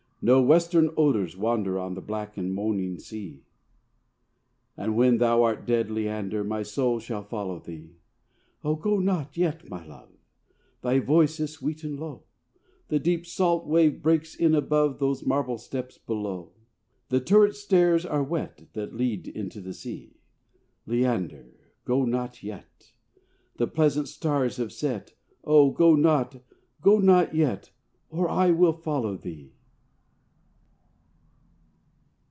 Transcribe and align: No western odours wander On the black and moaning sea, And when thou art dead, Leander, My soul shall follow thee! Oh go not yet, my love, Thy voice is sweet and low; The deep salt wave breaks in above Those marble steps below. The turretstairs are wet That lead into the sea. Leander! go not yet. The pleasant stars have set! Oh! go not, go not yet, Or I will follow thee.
No 0.23 0.39
western 0.39 0.91
odours 0.97 1.35
wander 1.35 1.79
On 1.79 1.95
the 1.95 1.99
black 2.01 2.37
and 2.37 2.53
moaning 2.53 2.99
sea, 2.99 3.43
And 4.77 4.95
when 4.95 5.17
thou 5.17 5.41
art 5.41 5.65
dead, 5.65 5.89
Leander, 5.89 6.43
My 6.43 6.61
soul 6.61 6.99
shall 6.99 7.23
follow 7.23 7.59
thee! 7.59 7.95
Oh 8.63 8.75
go 8.75 8.99
not 8.99 9.35
yet, 9.35 9.67
my 9.67 9.83
love, 9.83 10.11
Thy 10.83 10.99
voice 10.99 11.39
is 11.39 11.53
sweet 11.53 11.83
and 11.83 11.99
low; 11.99 12.21
The 12.89 12.99
deep 12.99 13.25
salt 13.25 13.65
wave 13.65 14.03
breaks 14.03 14.35
in 14.35 14.53
above 14.53 14.99
Those 14.99 15.25
marble 15.25 15.57
steps 15.57 15.97
below. 15.97 16.51
The 17.09 17.19
turretstairs 17.19 18.05
are 18.05 18.21
wet 18.21 18.67
That 18.73 18.93
lead 18.93 19.27
into 19.27 19.59
the 19.59 19.73
sea. 19.73 20.17
Leander! 20.85 21.47
go 21.83 22.05
not 22.05 22.43
yet. 22.43 22.93
The 23.57 23.65
pleasant 23.65 24.07
stars 24.07 24.57
have 24.57 24.71
set! 24.71 25.15
Oh! 25.43 25.71
go 25.71 25.95
not, 25.95 26.43
go 26.79 26.99
not 26.99 27.33
yet, 27.33 27.71
Or 28.11 28.29
I 28.29 28.51
will 28.51 28.73
follow 28.73 29.17
thee. 29.17 29.55